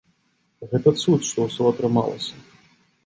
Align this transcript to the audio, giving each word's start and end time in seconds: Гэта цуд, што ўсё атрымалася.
Гэта 0.71 0.93
цуд, 1.01 1.21
што 1.29 1.39
ўсё 1.49 1.63
атрымалася. 1.73 2.35